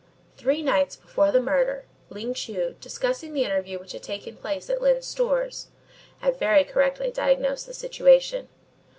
[0.35, 4.81] Three nights before the murder, Ling Chu, discussing the interview which had taken place at
[4.81, 5.67] Lyne's Stores,
[6.21, 8.47] had very correctly diagnosed the situation.